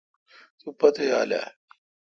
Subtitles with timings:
[0.59, 1.45] تو پوتھ یال اؘ۔